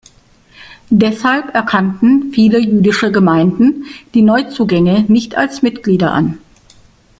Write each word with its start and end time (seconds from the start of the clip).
Deshalb 0.89 1.53
erkannten 1.53 2.31
viele 2.33 2.57
jüdische 2.59 3.11
Gemeinden 3.11 3.85
die 4.15 4.23
Neuzugänge 4.23 5.05
nicht 5.07 5.35
als 5.35 5.61
Mitglieder 5.61 6.11
an. 6.11 6.39